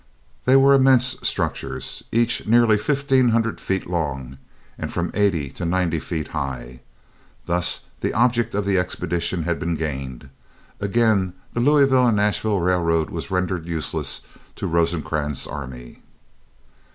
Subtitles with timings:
[0.45, 4.39] They were immense structures, each nearly fifteen hundred feet long,
[4.75, 6.79] and from eighty to ninety feet high.
[7.45, 10.29] Thus the object of the expedition had been gained.
[10.79, 14.21] Again the Louisville and Nashville Railroad was rendered useless
[14.55, 16.01] to Rosecrans's army.